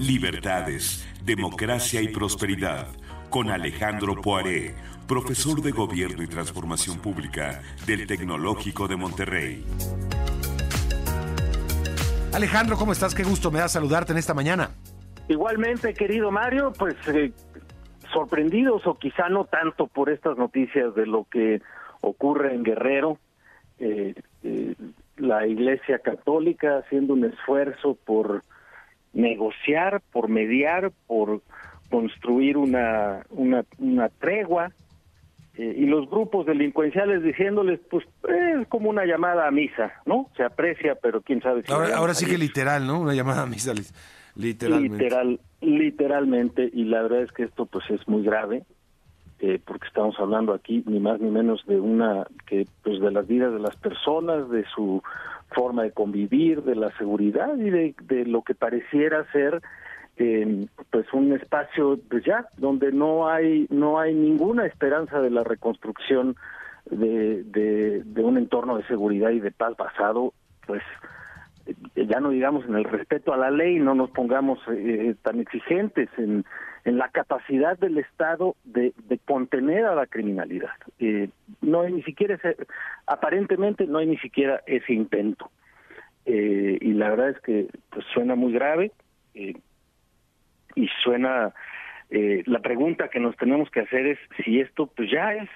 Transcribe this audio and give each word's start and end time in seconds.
Libertades, 0.00 1.06
Democracia 1.26 2.00
y 2.00 2.08
Prosperidad, 2.08 2.86
con 3.28 3.50
Alejandro 3.50 4.14
Poiré, 4.22 4.74
profesor 5.06 5.60
de 5.60 5.72
Gobierno 5.72 6.22
y 6.22 6.26
Transformación 6.26 7.00
Pública 7.00 7.60
del 7.86 8.06
Tecnológico 8.06 8.88
de 8.88 8.96
Monterrey. 8.96 9.62
Alejandro, 12.32 12.78
¿cómo 12.78 12.92
estás? 12.92 13.14
Qué 13.14 13.24
gusto 13.24 13.50
me 13.50 13.58
da 13.58 13.68
saludarte 13.68 14.12
en 14.12 14.18
esta 14.18 14.32
mañana. 14.32 14.70
Igualmente, 15.28 15.92
querido 15.92 16.30
Mario, 16.30 16.72
pues 16.78 16.96
eh, 17.08 17.32
sorprendidos 18.10 18.86
o 18.86 18.94
quizá 18.94 19.28
no 19.28 19.44
tanto 19.44 19.86
por 19.86 20.08
estas 20.08 20.38
noticias 20.38 20.94
de 20.94 21.04
lo 21.04 21.26
que 21.30 21.60
ocurre 22.00 22.54
en 22.54 22.62
Guerrero, 22.62 23.18
eh, 23.78 24.14
eh, 24.44 24.74
la 25.18 25.46
Iglesia 25.46 25.98
Católica 25.98 26.78
haciendo 26.78 27.12
un 27.12 27.26
esfuerzo 27.26 27.98
por 28.02 28.44
negociar, 29.12 30.02
por 30.12 30.28
mediar, 30.28 30.92
por 31.06 31.42
construir 31.90 32.56
una, 32.56 33.24
una, 33.30 33.64
una 33.78 34.08
tregua, 34.08 34.72
eh, 35.54 35.74
y 35.76 35.86
los 35.86 36.08
grupos 36.08 36.46
delincuenciales 36.46 37.22
diciéndoles, 37.22 37.80
pues 37.90 38.06
es 38.28 38.66
como 38.68 38.88
una 38.88 39.04
llamada 39.04 39.46
a 39.46 39.50
misa, 39.50 39.92
¿no? 40.06 40.30
Se 40.36 40.44
aprecia, 40.44 40.94
pero 40.94 41.20
quién 41.20 41.42
sabe 41.42 41.62
si... 41.62 41.72
Ahora, 41.72 41.96
ahora 41.96 42.14
sí 42.14 42.24
que 42.24 42.38
literal, 42.38 42.86
¿no? 42.86 43.00
Una 43.00 43.14
llamada 43.14 43.42
a 43.42 43.46
misa, 43.46 43.74
literalmente. 44.36 45.04
Literal, 45.04 45.40
literalmente, 45.60 46.70
y 46.72 46.84
la 46.84 47.02
verdad 47.02 47.22
es 47.22 47.32
que 47.32 47.42
esto 47.42 47.66
pues 47.66 47.84
es 47.90 48.06
muy 48.08 48.22
grave, 48.22 48.62
eh, 49.40 49.60
porque 49.64 49.88
estamos 49.88 50.14
hablando 50.18 50.54
aquí 50.54 50.84
ni 50.86 51.00
más 51.00 51.20
ni 51.20 51.30
menos 51.30 51.64
de 51.66 51.80
una, 51.80 52.26
que 52.46 52.66
pues 52.82 53.00
de 53.00 53.10
las 53.10 53.26
vidas 53.26 53.52
de 53.52 53.58
las 53.58 53.76
personas, 53.76 54.48
de 54.50 54.64
su 54.74 55.02
forma 55.50 55.82
de 55.82 55.92
convivir, 55.92 56.62
de 56.62 56.76
la 56.76 56.90
seguridad 56.96 57.56
y 57.56 57.70
de, 57.70 58.24
lo 58.26 58.42
que 58.42 58.54
pareciera 58.54 59.30
ser 59.32 59.60
eh, 60.16 60.66
pues 60.90 61.06
un 61.12 61.32
espacio 61.32 61.98
pues 62.08 62.24
ya 62.24 62.46
donde 62.58 62.92
no 62.92 63.28
hay 63.28 63.66
no 63.70 63.98
hay 63.98 64.14
ninguna 64.14 64.66
esperanza 64.66 65.20
de 65.20 65.30
la 65.30 65.44
reconstrucción 65.44 66.36
de, 66.90 67.42
de, 67.44 68.02
de 68.04 68.22
un 68.22 68.36
entorno 68.36 68.76
de 68.76 68.86
seguridad 68.86 69.30
y 69.30 69.40
de 69.40 69.50
paz 69.50 69.76
basado 69.76 70.34
pues 70.66 70.82
eh, 71.66 72.06
ya 72.06 72.20
no 72.20 72.30
digamos 72.30 72.64
en 72.66 72.74
el 72.74 72.84
respeto 72.84 73.32
a 73.32 73.36
la 73.36 73.50
ley, 73.50 73.78
no 73.78 73.94
nos 73.94 74.10
pongamos 74.10 74.58
eh, 74.68 75.14
tan 75.22 75.40
exigentes 75.40 76.08
en, 76.18 76.44
en 76.84 76.98
la 76.98 77.08
capacidad 77.08 77.78
del 77.78 77.98
Estado 77.98 78.56
de, 78.64 78.92
contener 79.26 79.84
a 79.84 79.94
la 79.94 80.06
criminalidad. 80.06 80.74
Eh, 80.98 81.28
no 81.60 81.82
hay 81.82 81.92
ni 81.92 82.02
siquiera 82.02 82.34
ese, 82.34 82.56
aparentemente 83.06 83.86
no 83.86 83.98
hay 83.98 84.06
ni 84.06 84.18
siquiera 84.18 84.62
ese 84.66 84.92
intento. 84.92 85.50
Eh, 86.26 86.78
y 86.80 86.92
la 86.92 87.10
verdad 87.10 87.30
es 87.30 87.40
que 87.40 87.66
pues 87.90 88.04
suena 88.12 88.34
muy 88.34 88.52
grave 88.52 88.92
eh, 89.34 89.54
y 90.74 90.88
suena 91.02 91.52
eh, 92.10 92.42
la 92.46 92.60
pregunta 92.60 93.08
que 93.08 93.20
nos 93.20 93.36
tenemos 93.36 93.70
que 93.70 93.80
hacer 93.80 94.06
es 94.06 94.18
si 94.44 94.60
esto 94.60 94.86
pues 94.86 95.10
ya 95.10 95.34
es 95.34 95.48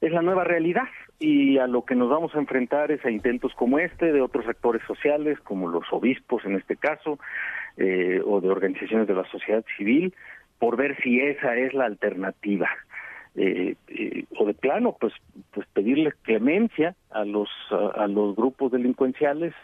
es 0.00 0.12
la 0.12 0.22
nueva 0.22 0.44
realidad 0.44 0.88
y 1.18 1.58
a 1.58 1.66
lo 1.66 1.84
que 1.84 1.94
nos 1.94 2.10
vamos 2.10 2.34
a 2.34 2.38
enfrentar 2.38 2.90
es 2.90 3.02
a 3.04 3.10
intentos 3.10 3.54
como 3.54 3.78
este 3.78 4.12
de 4.12 4.20
otros 4.20 4.46
actores 4.48 4.82
sociales 4.86 5.38
como 5.40 5.68
los 5.68 5.84
obispos 5.92 6.44
en 6.44 6.56
este 6.56 6.76
caso 6.76 7.18
o 7.78 8.40
de 8.40 8.48
organizaciones 8.50 9.06
de 9.06 9.14
la 9.14 9.24
sociedad 9.30 9.64
civil 9.76 10.14
por 10.58 10.76
ver 10.76 10.96
si 11.02 11.20
esa 11.20 11.56
es 11.56 11.74
la 11.74 11.86
alternativa 11.86 12.68
eh, 13.34 13.74
eh, 13.88 14.24
o 14.38 14.46
de 14.46 14.54
plano 14.54 14.96
pues 14.98 15.12
pues 15.52 15.66
pedirle 15.74 16.12
clemencia 16.22 16.94
a 17.10 17.24
los 17.24 17.48
a, 17.70 18.06
los 18.06 18.34
grupos 18.34 18.72
delincuenciales 18.72 19.54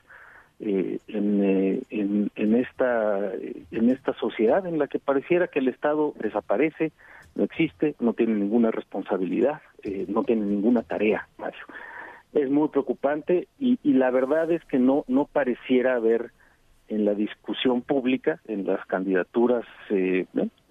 eh, 0.60 0.98
en, 1.08 1.42
eh, 1.42 1.82
en, 1.90 2.30
en 2.36 2.54
esta 2.54 3.32
en 3.34 3.90
esta 3.90 4.12
sociedad 4.14 4.66
en 4.66 4.78
la 4.78 4.86
que 4.86 4.98
pareciera 4.98 5.48
que 5.48 5.58
el 5.58 5.68
Estado 5.68 6.14
desaparece, 6.20 6.92
no 7.34 7.44
existe, 7.44 7.96
no 7.98 8.12
tiene 8.12 8.34
ninguna 8.34 8.70
responsabilidad, 8.70 9.60
eh, 9.82 10.04
no 10.08 10.22
tiene 10.22 10.46
ninguna 10.46 10.82
tarea, 10.82 11.26
Mario. 11.38 11.64
Es 12.34 12.48
muy 12.48 12.68
preocupante 12.68 13.48
y, 13.58 13.78
y 13.82 13.94
la 13.94 14.10
verdad 14.10 14.52
es 14.52 14.64
que 14.66 14.78
no 14.78 15.04
no 15.08 15.24
pareciera 15.24 15.96
haber 15.96 16.30
en 16.88 17.06
la 17.06 17.14
discusión 17.14 17.82
pública, 17.82 18.40
en 18.46 18.66
las 18.66 18.84
candidaturas 18.86 19.64
eh, 19.90 20.26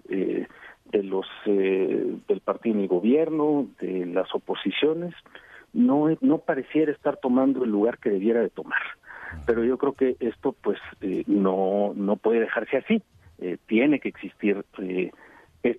eh, 0.08 0.46
de 0.90 1.02
los 1.02 1.26
eh, 1.46 2.16
del 2.28 2.40
partido 2.40 2.76
en 2.76 2.82
el 2.82 2.88
gobierno, 2.88 3.66
de 3.80 4.06
las 4.06 4.32
oposiciones, 4.34 5.14
no 5.72 6.06
no 6.20 6.38
pareciera 6.38 6.92
estar 6.92 7.16
tomando 7.16 7.64
el 7.64 7.70
lugar 7.70 7.98
que 7.98 8.10
debiera 8.10 8.40
de 8.40 8.50
tomar. 8.50 8.82
Pero 9.46 9.64
yo 9.64 9.78
creo 9.78 9.94
que 9.94 10.16
esto 10.20 10.54
pues 10.60 10.78
eh, 11.00 11.24
no 11.26 11.92
no 11.94 12.16
puede 12.16 12.40
dejarse 12.40 12.78
así. 12.78 13.02
Eh, 13.38 13.56
tiene 13.66 13.98
que 13.98 14.08
existir 14.08 14.64
eh, 14.78 15.10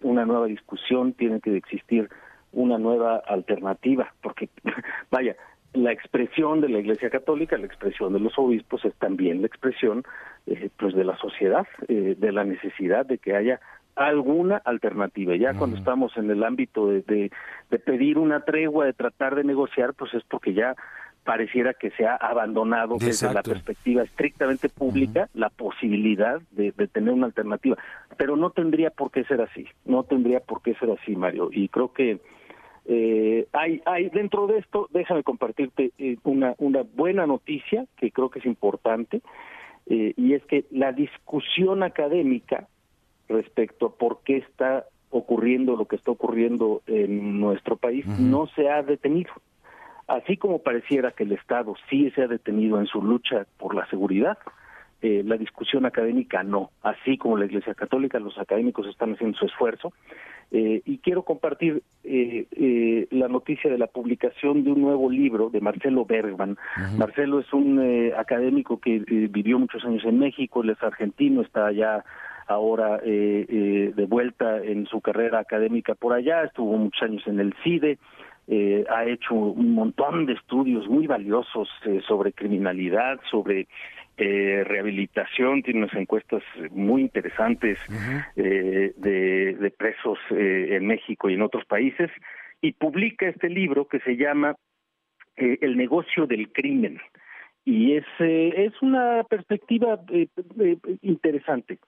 una 0.01 0.25
nueva 0.25 0.47
discusión 0.47 1.13
tiene 1.13 1.39
que 1.39 1.55
existir 1.55 2.09
una 2.51 2.77
nueva 2.77 3.17
alternativa 3.17 4.13
porque 4.21 4.49
vaya 5.11 5.35
la 5.73 5.91
expresión 5.91 6.61
de 6.61 6.69
la 6.69 6.79
Iglesia 6.79 7.09
Católica, 7.09 7.57
la 7.57 7.65
expresión 7.65 8.13
de 8.13 8.19
los 8.19 8.37
obispos 8.37 8.85
es 8.85 8.93
también 8.95 9.41
la 9.41 9.47
expresión 9.47 10.03
eh, 10.45 10.69
pues 10.77 10.93
de 10.93 11.03
la 11.03 11.17
sociedad, 11.17 11.67
eh, 11.87 12.15
de 12.17 12.31
la 12.31 12.43
necesidad 12.43 13.05
de 13.05 13.17
que 13.17 13.35
haya 13.35 13.59
alguna 13.95 14.57
alternativa. 14.57 15.35
Ya 15.35 15.49
uh 15.49 15.53
-huh. 15.53 15.57
cuando 15.57 15.77
estamos 15.77 16.15
en 16.17 16.29
el 16.29 16.43
ámbito 16.43 16.87
de, 16.87 17.01
de, 17.01 17.31
de 17.69 17.79
pedir 17.79 18.17
una 18.17 18.41
tregua, 18.41 18.85
de 18.85 18.93
tratar 18.93 19.35
de 19.35 19.43
negociar, 19.43 19.93
pues 19.93 20.13
es 20.13 20.23
porque 20.23 20.53
ya 20.53 20.75
pareciera 21.23 21.73
que 21.73 21.89
se 21.91 22.05
ha 22.05 22.15
abandonado 22.15 22.95
Exacto. 22.95 23.07
desde 23.07 23.33
la 23.33 23.43
perspectiva 23.43 24.03
estrictamente 24.03 24.67
pública 24.69 25.21
uh 25.21 25.23
-huh. 25.25 25.39
la 25.39 25.49
posibilidad 25.49 26.41
de, 26.51 26.71
de, 26.71 26.87
tener 26.87 27.13
una 27.13 27.27
alternativa. 27.27 27.77
Pero 28.17 28.35
no 28.35 28.49
tendría 28.49 28.89
por 28.89 29.09
qué 29.11 29.23
ser 29.23 29.41
así, 29.41 29.65
no 29.85 30.03
tendría 30.03 30.39
por 30.41 30.61
qué 30.61 30.73
ser 30.75 30.89
así, 30.91 31.15
Mario. 31.15 31.49
Y 31.51 31.69
creo 31.69 31.93
que 31.93 32.19
eh, 32.85 33.47
hay, 33.53 33.81
hay 33.85 34.09
dentro 34.09 34.47
de 34.47 34.57
esto, 34.57 34.89
déjame 34.91 35.23
compartirte 35.23 35.91
eh, 35.97 36.17
una, 36.23 36.53
una 36.57 36.83
buena 36.83 37.25
noticia 37.25 37.85
que 37.97 38.11
creo 38.11 38.29
que 38.29 38.39
es 38.39 38.45
importante, 38.45 39.21
eh, 39.85 40.13
y 40.17 40.33
es 40.33 40.43
que 40.45 40.65
la 40.71 40.91
discusión 40.91 41.83
académica 41.83 42.67
respecto 43.33 43.85
a 43.87 43.95
por 43.95 44.19
qué 44.23 44.37
está 44.37 44.85
ocurriendo 45.09 45.75
lo 45.75 45.85
que 45.85 45.95
está 45.95 46.11
ocurriendo 46.11 46.81
en 46.87 47.39
nuestro 47.39 47.75
país 47.77 48.05
uh 48.07 48.11
-huh. 48.11 48.19
no 48.19 48.47
se 48.55 48.69
ha 48.69 48.81
detenido. 48.81 49.31
Así 50.07 50.37
como 50.37 50.59
pareciera 50.59 51.11
que 51.11 51.23
el 51.23 51.31
Estado 51.31 51.75
sí 51.89 52.11
se 52.11 52.23
ha 52.23 52.27
detenido 52.27 52.79
en 52.79 52.87
su 52.87 53.01
lucha 53.01 53.45
por 53.57 53.73
la 53.73 53.85
seguridad, 53.87 54.37
eh, 55.01 55.21
la 55.25 55.37
discusión 55.37 55.85
académica 55.85 56.43
no. 56.43 56.71
Así 56.81 57.17
como 57.17 57.37
la 57.37 57.45
Iglesia 57.45 57.73
Católica, 57.73 58.19
los 58.19 58.37
académicos 58.37 58.87
están 58.87 59.13
haciendo 59.13 59.37
su 59.37 59.45
esfuerzo. 59.45 59.93
Eh, 60.51 60.81
y 60.85 60.97
quiero 60.99 61.23
compartir 61.23 61.81
eh, 62.03 62.45
eh, 62.51 63.07
la 63.11 63.27
noticia 63.27 63.71
de 63.71 63.77
la 63.77 63.87
publicación 63.87 64.63
de 64.63 64.71
un 64.71 64.81
nuevo 64.81 65.09
libro 65.09 65.49
de 65.49 65.61
Marcelo 65.61 66.05
Bergman. 66.05 66.51
Uh 66.51 66.55
-huh. 66.55 66.97
Marcelo 66.97 67.39
es 67.39 67.51
un 67.53 67.79
eh, 67.81 68.13
académico 68.15 68.79
que 68.79 68.99
vivió 69.37 69.57
muchos 69.57 69.83
años 69.83 70.03
en 70.05 70.19
México, 70.19 70.61
él 70.61 70.69
es 70.69 70.83
argentino, 70.83 71.41
está 71.41 71.67
allá 71.67 72.03
ahora 72.47 72.99
eh, 73.03 73.45
eh, 73.49 73.91
de 73.95 74.05
vuelta 74.05 74.63
en 74.63 74.85
su 74.87 75.01
carrera 75.01 75.39
académica 75.39 75.95
por 75.95 76.13
allá, 76.13 76.43
estuvo 76.43 76.77
muchos 76.77 77.01
años 77.03 77.27
en 77.27 77.39
el 77.39 77.53
CIDE, 77.63 77.97
eh, 78.47 78.83
ha 78.89 79.05
hecho 79.05 79.35
un 79.35 79.73
montón 79.73 80.25
de 80.25 80.33
estudios 80.33 80.87
muy 80.87 81.07
valiosos 81.07 81.69
eh, 81.85 82.01
sobre 82.07 82.33
criminalidad, 82.33 83.19
sobre 83.31 83.67
eh, 84.17 84.63
rehabilitación, 84.65 85.63
tiene 85.63 85.79
unas 85.83 85.95
encuestas 85.95 86.43
muy 86.71 87.01
interesantes 87.01 87.79
uh 87.89 87.93
-huh. 87.93 88.25
eh, 88.35 88.93
de, 88.97 89.55
de, 89.55 89.71
presos 89.71 90.19
eh, 90.31 90.75
en 90.75 90.85
México 90.85 91.29
y 91.29 91.33
en 91.35 91.41
otros 91.41 91.65
países, 91.65 92.11
y 92.61 92.73
publica 92.73 93.27
este 93.27 93.49
libro 93.49 93.87
que 93.87 93.99
se 93.99 94.15
llama 94.15 94.55
El 95.35 95.75
negocio 95.77 96.27
del 96.27 96.51
crimen. 96.51 96.99
Y 97.65 97.93
es, 97.93 98.05
eh, 98.19 98.53
es 98.57 98.73
una 98.81 99.23
perspectiva 99.23 99.99
eh, 100.09 100.27
interesante 101.01 101.79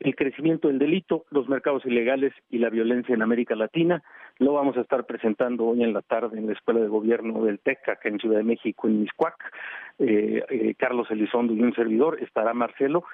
el 0.00 0.14
crecimiento 0.14 0.68
del 0.68 0.78
delito, 0.78 1.24
los 1.30 1.48
mercados 1.48 1.84
ilegales 1.84 2.32
y 2.50 2.58
la 2.58 2.70
violencia 2.70 3.14
en 3.14 3.22
América 3.22 3.56
Latina. 3.56 4.02
Lo 4.38 4.52
vamos 4.52 4.76
a 4.76 4.82
estar 4.82 5.06
presentando 5.06 5.66
hoy 5.66 5.82
en 5.82 5.92
la 5.92 6.02
tarde 6.02 6.38
en 6.38 6.46
la 6.46 6.52
Escuela 6.52 6.80
de 6.80 6.88
Gobierno 6.88 7.44
del 7.44 7.58
TEC, 7.58 7.88
acá 7.88 8.08
en 8.08 8.18
Ciudad 8.18 8.38
de 8.38 8.44
México, 8.44 8.86
en 8.86 9.00
Miscuac. 9.00 9.34
Eh, 9.98 10.44
eh, 10.48 10.74
Carlos 10.78 11.10
Elizondo 11.10 11.52
y 11.52 11.62
un 11.62 11.74
servidor, 11.74 12.22
estará 12.22 12.54
Marcelo, 12.54 13.04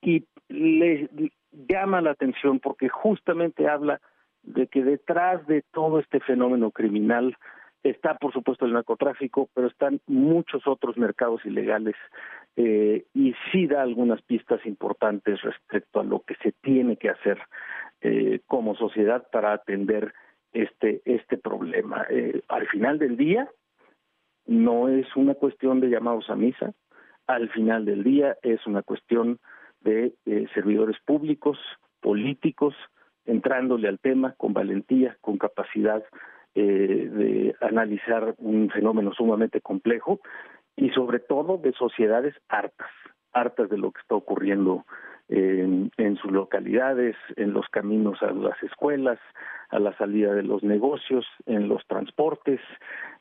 y 0.00 0.24
le 0.48 1.10
llama 1.52 2.00
la 2.00 2.12
atención 2.12 2.60
porque 2.60 2.88
justamente 2.88 3.68
habla 3.68 4.00
de 4.42 4.66
que 4.66 4.82
detrás 4.82 5.46
de 5.46 5.62
todo 5.72 6.00
este 6.00 6.20
fenómeno 6.20 6.70
criminal 6.70 7.36
está 7.82 8.16
por 8.16 8.32
supuesto 8.32 8.64
el 8.64 8.72
narcotráfico, 8.72 9.48
pero 9.54 9.66
están 9.66 10.00
muchos 10.06 10.66
otros 10.66 10.96
mercados 10.96 11.44
ilegales 11.44 11.96
eh, 12.56 13.06
y 13.14 13.34
sí 13.50 13.66
da 13.66 13.82
algunas 13.82 14.20
pistas 14.22 14.64
importantes 14.66 15.40
respecto 15.42 16.00
a 16.00 16.04
lo 16.04 16.20
que 16.20 16.34
se 16.42 16.52
tiene 16.52 16.96
que 16.96 17.08
hacer 17.08 17.38
eh, 18.02 18.40
como 18.46 18.74
sociedad 18.74 19.26
para 19.30 19.52
atender 19.52 20.12
este 20.52 21.00
este 21.04 21.38
problema. 21.38 22.04
Eh, 22.10 22.42
al 22.48 22.66
final 22.68 22.98
del 22.98 23.16
día 23.16 23.48
no 24.46 24.88
es 24.88 25.06
una 25.16 25.34
cuestión 25.34 25.80
de 25.80 25.88
llamados 25.88 26.28
a 26.28 26.36
misa, 26.36 26.74
al 27.26 27.48
final 27.50 27.84
del 27.84 28.02
día 28.02 28.36
es 28.42 28.66
una 28.66 28.82
cuestión 28.82 29.38
de 29.80 30.14
eh, 30.26 30.46
servidores 30.52 30.96
públicos, 31.06 31.58
políticos, 32.00 32.74
entrándole 33.24 33.88
al 33.88 33.98
tema 33.98 34.34
con 34.36 34.52
valentía, 34.52 35.16
con 35.20 35.38
capacidad 35.38 36.02
de 36.54 37.56
analizar 37.62 38.34
un 38.36 38.68
fenómeno 38.68 39.14
sumamente 39.14 39.62
complejo 39.62 40.20
y 40.76 40.90
sobre 40.90 41.18
todo 41.18 41.58
de 41.58 41.72
sociedades 41.72 42.34
hartas, 42.48 42.90
hartas 43.32 43.68
de 43.70 43.78
lo 43.78 43.92
que 43.92 44.00
está 44.00 44.14
ocurriendo 44.14 44.84
en, 45.28 45.90
en, 45.96 46.16
sus 46.16 46.30
localidades, 46.30 47.16
en 47.36 47.52
los 47.52 47.66
caminos 47.68 48.22
a 48.22 48.32
las 48.32 48.60
escuelas, 48.62 49.18
a 49.70 49.78
la 49.78 49.96
salida 49.96 50.34
de 50.34 50.42
los 50.42 50.62
negocios, 50.62 51.26
en 51.46 51.68
los 51.68 51.86
transportes, 51.86 52.60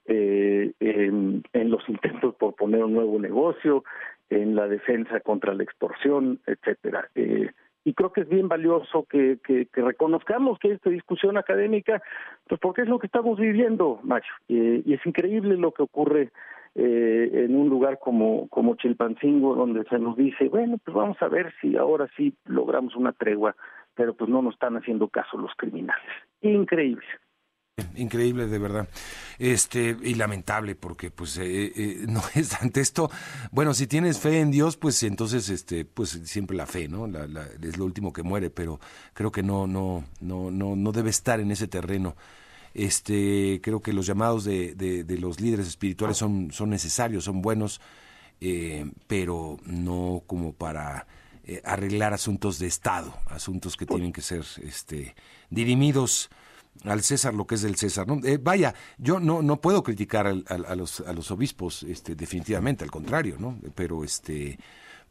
eh, 0.06 0.74
en, 0.80 1.44
los 1.70 1.88
intentos 1.88 2.36
por 2.36 2.56
poner 2.56 2.84
un 2.84 2.94
nuevo 2.94 3.20
negocio, 3.20 3.84
en 4.30 4.56
la 4.56 4.68
defensa 4.68 5.20
contra 5.22 5.54
la 5.54 5.64
extorsión, 5.64 6.40
etcétera. 6.46 7.10
Eh, 7.16 7.52
y 7.84 7.94
creo 7.94 8.12
que 8.12 8.22
es 8.22 8.30
bien 8.30 8.48
valioso 8.48 9.06
que, 9.10 9.40
que, 9.44 9.68
que, 9.68 9.82
reconozcamos 9.82 10.60
que 10.60 10.74
esta 10.74 10.90
discusión 10.90 11.38
académica, 11.38 12.02
pues 12.48 12.60
porque 12.60 12.82
es 12.82 12.88
lo 12.88 13.00
que 13.00 13.08
estamos 13.08 13.40
viviendo, 13.40 14.00
Macho, 14.04 14.34
eh, 14.50 14.82
y 14.86 14.94
es 14.94 15.06
increíble 15.06 15.56
lo 15.58 15.72
que 15.72 15.84
ocurre 15.84 16.32
eh, 16.76 17.30
en 17.34 17.56
un 17.56 17.70
lugar 17.70 18.00
como, 18.00 18.48
como 18.50 18.76
Chilpancingo, 18.76 19.56
donde 19.56 19.84
se 19.86 20.00
nos 20.00 20.16
dice, 20.16 20.48
bueno, 20.50 20.78
pues 20.84 20.96
vamos 20.96 21.18
a 21.22 21.28
ver 21.28 21.54
si 21.62 21.76
ahora 21.76 22.10
sí 22.16 22.34
logramos 22.46 22.96
una 22.96 23.12
tregua, 23.12 23.56
pero 23.96 24.14
pues 24.16 24.30
no 24.30 24.42
nos 24.42 24.54
están 24.54 24.78
haciendo 24.78 25.10
caso 25.10 25.38
los 25.38 25.52
criminales. 25.58 26.10
Increíble. 26.42 27.06
Increíble, 27.96 28.48
de 28.48 28.60
verdad. 28.60 28.88
Este, 29.40 29.98
y 30.02 30.16
lamentable, 30.16 30.76
porque 30.76 31.10
pues 31.10 31.38
eh, 31.38 31.72
eh, 31.76 32.06
no 32.08 32.22
es 32.36 32.62
ante 32.62 32.82
esto, 32.82 33.10
bueno, 33.52 33.74
si 33.74 33.88
tienes 33.88 34.20
fe 34.20 34.40
en 34.40 34.52
Dios, 34.52 34.78
pues 34.78 35.02
entonces 35.04 35.50
este, 35.50 35.86
pues 35.86 36.10
siempre 36.10 36.56
la 36.56 36.68
fe, 36.68 36.88
¿no? 36.88 37.08
La, 37.08 37.26
es 37.62 37.78
lo 37.78 37.86
último 37.86 38.14
que 38.14 38.24
muere, 38.24 38.50
pero 38.50 38.80
creo 39.14 39.32
que 39.32 39.44
no, 39.44 39.68
no, 39.68 40.04
no, 40.20 40.52
no, 40.52 40.76
no 40.76 40.92
debe 40.92 41.10
estar 41.10 41.40
en 41.40 41.52
ese 41.52 41.68
terreno. 41.68 42.16
Este, 42.74 43.60
creo 43.62 43.82
que 43.82 43.94
los 43.94 44.06
llamados 44.06 44.44
de, 44.44 44.76
de, 44.76 45.04
de 45.04 45.18
los 45.18 45.42
líderes 45.42 45.68
espirituales 45.68 46.18
son, 46.18 46.52
son 46.52 46.70
necesarios, 46.70 47.26
son 47.26 47.42
buenos, 47.42 47.82
eh, 48.40 48.90
pero 49.08 49.58
no 49.66 50.24
como 50.26 50.54
para 50.54 51.06
eh, 51.44 51.62
arreglar 51.64 52.14
asuntos 52.14 52.60
de 52.60 52.68
Estado, 52.68 53.14
asuntos 53.28 53.78
que 53.78 53.86
tienen 53.86 54.14
que 54.14 54.22
ser 54.22 54.46
este, 54.64 55.16
dirimidos 55.50 56.30
al 56.86 57.04
César 57.04 57.34
lo 57.34 57.46
que 57.46 57.56
es 57.56 57.62
del 57.62 57.76
César. 57.76 58.08
Eh, 58.24 58.40
vaya, 58.42 58.74
yo 58.98 59.20
no, 59.20 59.42
no 59.42 59.60
puedo 59.60 59.84
criticar 59.84 60.26
al, 60.26 60.46
a, 60.48 60.76
los, 60.76 61.32
obispos, 61.32 61.84
este, 61.84 62.16
definitivamente, 62.16 62.84
al 62.84 62.90
contrario, 62.90 63.36
¿no? 63.38 63.60
Pero 63.76 64.04
este, 64.04 64.58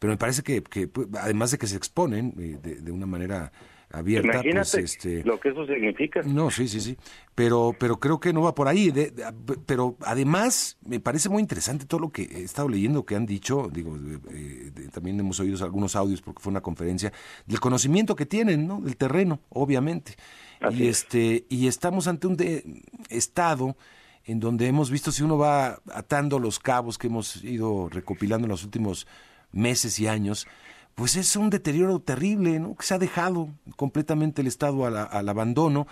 pero 0.00 0.12
me 0.12 0.16
parece 0.16 0.42
que, 0.42 0.62
que 0.62 0.90
además 1.20 1.50
de 1.50 1.58
que 1.58 1.66
se 1.66 1.76
exponen 1.76 2.32
de, 2.34 2.90
una 2.90 3.06
manera 3.06 3.52
abierta, 3.92 4.34
Imagínate 4.34 4.70
pues, 4.70 4.74
este, 4.74 5.24
lo 5.24 5.40
que 5.40 5.50
eso 5.50 5.66
significa. 5.66 6.22
No, 6.22 6.50
sí, 6.50 6.68
sí, 6.68 6.80
sí. 6.80 6.96
Pero, 7.34 7.74
pero 7.78 7.98
creo 7.98 8.20
que 8.20 8.32
no 8.32 8.42
va 8.42 8.54
por 8.54 8.68
ahí. 8.68 8.90
De, 8.90 9.10
de, 9.10 9.24
pero 9.66 9.96
además 10.02 10.78
me 10.84 11.00
parece 11.00 11.28
muy 11.28 11.40
interesante 11.40 11.86
todo 11.86 12.00
lo 12.00 12.10
que 12.10 12.22
he 12.22 12.42
estado 12.42 12.68
leyendo 12.68 13.04
que 13.04 13.16
han 13.16 13.26
dicho. 13.26 13.68
Digo, 13.72 13.96
eh, 14.32 14.70
también 14.92 15.18
hemos 15.18 15.40
oído 15.40 15.62
algunos 15.64 15.96
audios 15.96 16.22
porque 16.22 16.42
fue 16.42 16.50
una 16.50 16.60
conferencia 16.60 17.12
del 17.46 17.60
conocimiento 17.60 18.14
que 18.14 18.26
tienen, 18.26 18.66
¿no? 18.66 18.80
Del 18.80 18.96
terreno, 18.96 19.40
obviamente. 19.48 20.14
Así 20.60 20.84
y 20.84 20.88
este 20.88 21.46
y 21.48 21.66
estamos 21.66 22.06
ante 22.06 22.26
un 22.26 22.36
de, 22.36 22.82
estado 23.08 23.76
en 24.24 24.38
donde 24.40 24.66
hemos 24.66 24.90
visto 24.90 25.10
si 25.10 25.22
uno 25.22 25.38
va 25.38 25.80
atando 25.92 26.38
los 26.38 26.58
cabos 26.58 26.98
que 26.98 27.06
hemos 27.06 27.42
ido 27.42 27.88
recopilando 27.88 28.46
en 28.46 28.50
los 28.50 28.64
últimos 28.64 29.06
meses 29.52 29.98
y 29.98 30.06
años, 30.06 30.46
pues 30.94 31.16
es 31.16 31.36
un 31.36 31.50
deterioro 31.50 32.00
terrible, 32.00 32.60
¿no? 32.60 32.74
Que 32.76 32.84
se 32.84 32.94
ha 32.94 32.98
dejado 32.98 33.48
completamente 33.76 34.42
el 34.42 34.46
Estado 34.46 34.86
al, 34.86 34.96
al 34.96 35.28
abandono, 35.28 35.86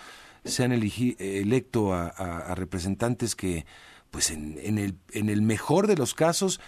se 0.45 0.63
han 0.63 0.71
elegi, 0.71 1.15
electo 1.19 1.93
a, 1.93 2.07
a, 2.07 2.51
a, 2.51 2.55
representantes 2.55 3.35
que, 3.35 3.65
pues 4.11 4.31
en, 4.31 4.57
en, 4.61 4.77
el, 4.77 4.97
en 5.11 5.29
el 5.29 5.41
mejor 5.41 5.87
de 5.87 5.95
los 5.95 6.13
casos, 6.13 6.59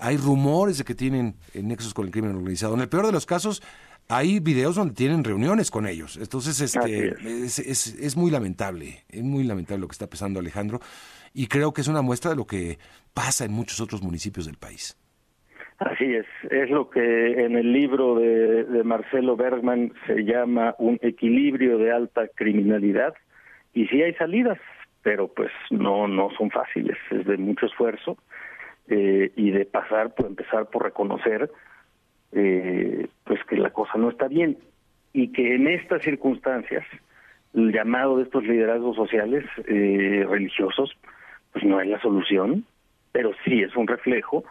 hay 0.00 0.16
rumores 0.16 0.78
de 0.78 0.84
que 0.84 0.94
tienen 0.94 1.36
nexos 1.54 1.94
con 1.94 2.06
el 2.06 2.12
crimen 2.12 2.34
organizado. 2.34 2.74
En 2.74 2.80
el 2.80 2.88
peor 2.88 3.06
de 3.06 3.12
los 3.12 3.26
casos, 3.26 3.62
hay 4.08 4.40
videos 4.40 4.76
donde 4.76 4.94
tienen 4.94 5.24
reuniones 5.24 5.70
con 5.70 5.86
ellos. 5.86 6.16
Entonces, 6.16 6.60
este, 6.60 7.08
es. 7.44 7.58
Es, 7.58 7.58
es, 7.58 7.86
es, 7.98 8.16
muy 8.16 8.30
lamentable, 8.30 9.04
es 9.08 9.22
muy 9.22 9.44
lamentable 9.44 9.80
lo 9.80 9.88
que 9.88 9.92
está 9.94 10.08
pasando 10.08 10.40
Alejandro, 10.40 10.80
y 11.32 11.46
creo 11.46 11.72
que 11.72 11.80
es 11.80 11.88
una 11.88 12.02
muestra 12.02 12.30
de 12.30 12.36
lo 12.36 12.46
que 12.46 12.78
pasa 13.12 13.44
en 13.44 13.52
muchos 13.52 13.80
otros 13.80 14.02
municipios 14.02 14.46
del 14.46 14.56
país. 14.56 14.96
Así 15.78 16.14
es, 16.14 16.26
es 16.50 16.70
lo 16.70 16.88
que 16.88 17.44
en 17.44 17.56
el 17.56 17.72
libro 17.72 18.14
de, 18.16 18.82
Marcelo 18.84 19.36
Bergman 19.36 19.92
se 20.06 20.24
llama 20.24 20.74
un 20.78 20.98
equilibrio 21.02 21.78
de 21.78 21.90
alta 21.90 22.28
criminalidad, 22.28 23.14
y 23.72 23.86
sí 23.88 24.00
hay 24.02 24.14
salidas, 24.14 24.58
pero 25.02 25.28
pues 25.28 25.50
no, 25.70 26.06
no 26.06 26.30
son 26.38 26.50
fáciles, 26.50 26.96
es 27.10 27.26
de 27.26 27.36
mucho 27.36 27.66
esfuerzo, 27.66 28.16
eh, 28.88 29.32
y 29.34 29.50
de 29.50 29.64
pasar, 29.64 30.14
por 30.14 30.26
empezar 30.26 30.66
por 30.66 30.84
reconocer 30.84 31.50
eh, 32.32 33.06
pues 33.24 33.42
que 33.44 33.56
la 33.56 33.70
cosa 33.70 33.96
no 33.96 34.10
está 34.10 34.28
bien. 34.28 34.58
Y 35.12 35.28
que 35.32 35.54
en 35.54 35.68
estas 35.68 36.02
circunstancias 36.02 36.84
el 37.54 37.72
llamado 37.72 38.16
de 38.16 38.24
estos 38.24 38.44
liderazgos 38.44 38.96
sociales 38.96 39.44
eh, 39.68 40.26
religiosos 40.28 40.96
pues 41.52 41.64
no 41.64 41.80
es 41.80 41.86
la 41.86 42.00
solución 42.00 42.64
pero 43.12 43.30
sí 43.44 43.62
es 43.62 43.76
un 43.76 43.86
reflejo 43.86 44.44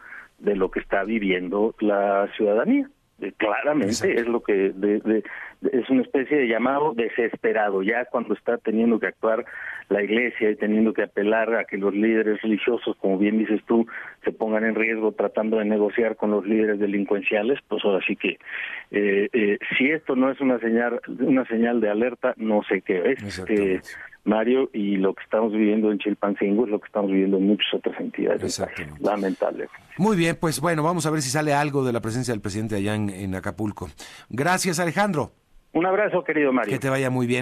de 0.44 0.56
lo 0.56 0.70
que 0.70 0.80
está 0.80 1.04
viviendo 1.04 1.74
la 1.80 2.30
ciudadanía. 2.36 2.90
Claramente 3.38 3.92
Exacto. 3.92 4.22
es 4.22 4.28
lo 4.28 4.44
que 4.44 4.54
de, 4.54 5.00
de, 5.00 5.00
de, 5.00 5.24
es 5.72 5.90
una 5.90 6.02
especie 6.02 6.38
de 6.38 6.48
llamado 6.48 6.94
desesperado. 6.94 7.82
Ya 7.82 8.06
cuando 8.06 8.34
está 8.34 8.58
teniendo 8.58 9.00
que 9.00 9.08
actuar 9.08 9.46
la 9.90 10.04
iglesia 10.04 10.52
y 10.52 10.56
teniendo 10.56 10.94
que 10.94 11.04
apelar 11.04 11.56
a 11.56 11.66
que 11.66 11.78
los 11.78 11.94
líderes 11.94 12.42
religiosos 12.42 12.98
como 12.98 13.18
bien 13.18 13.38
dices 13.38 13.62
tú 13.66 13.86
se 14.24 14.32
pongan 14.32 14.66
en 14.66 14.76
riesgo 14.76 15.12
tratando 15.12 15.58
de 15.58 15.66
negociar 15.66 16.16
con 16.16 16.32
los 16.32 16.46
líderes 16.46 16.80
delincuenciales 16.80 17.60
pues 17.68 17.84
ahora 17.86 18.04
sí 18.06 18.16
que 18.16 18.40
eh, 18.92 19.30
eh, 19.32 19.60
si 19.78 19.92
esto 19.92 20.16
no 20.16 20.32
es 20.32 20.40
una 20.42 20.60
señal 20.60 21.02
una 21.08 21.46
señal 21.46 21.82
de 21.82 21.90
alerta 21.90 22.34
no 22.38 22.64
sé 22.64 22.82
qué 22.82 23.12
es. 23.12 23.44
Eh, 23.50 23.82
Mario, 24.26 24.70
y 24.74 24.96
lo 24.98 25.14
que 25.14 25.24
estamos 25.24 25.52
viviendo 25.52 25.92
en 25.92 26.00
Chilpancingo 26.00 26.66
es 26.66 26.72
lo 26.72 26.80
que 26.80 26.88
estamos 26.88 27.12
viviendo 27.12 27.38
en 27.38 27.48
muchas 27.48 27.74
otras 27.74 28.00
entidades. 28.00 28.62
Lamentable. 29.02 29.68
Muy 29.98 30.16
bien, 30.16 30.38
pues 30.40 30.62
bueno, 30.62 30.82
vamos 30.82 31.06
a 31.06 31.12
ver 31.12 31.22
si 31.22 31.30
sale 31.30 31.54
algo 31.54 31.84
de 31.84 31.92
la 31.92 32.02
presencia 32.02 32.34
del 32.34 32.42
presidente 32.42 32.76
allá 32.76 32.96
en, 32.96 33.10
en 33.10 33.36
Acapulco. 33.36 33.90
Gracias, 34.30 34.80
Alejandro. 34.80 35.32
Un 35.74 35.88
abrazo, 35.88 36.24
querido 36.24 36.54
Mario. 36.54 36.72
Que 36.72 36.80
te 36.80 36.88
vaya 36.88 37.10
muy 37.10 37.26
bien. 37.26 37.42